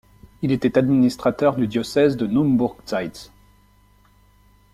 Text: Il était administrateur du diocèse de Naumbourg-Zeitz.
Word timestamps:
Il 0.41 0.51
était 0.51 0.79
administrateur 0.79 1.55
du 1.55 1.67
diocèse 1.67 2.17
de 2.17 2.25
Naumbourg-Zeitz. 2.25 3.31